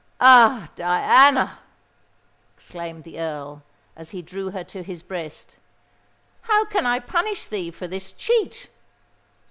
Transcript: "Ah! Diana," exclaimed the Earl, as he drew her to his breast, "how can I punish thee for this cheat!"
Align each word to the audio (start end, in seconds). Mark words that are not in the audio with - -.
"Ah! 0.19 0.69
Diana," 0.73 1.59
exclaimed 2.55 3.03
the 3.03 3.19
Earl, 3.19 3.61
as 3.95 4.09
he 4.09 4.23
drew 4.23 4.49
her 4.49 4.63
to 4.63 4.81
his 4.81 5.03
breast, 5.03 5.57
"how 6.41 6.65
can 6.65 6.87
I 6.87 6.97
punish 6.99 7.45
thee 7.45 7.69
for 7.69 7.87
this 7.87 8.11
cheat!" 8.11 8.71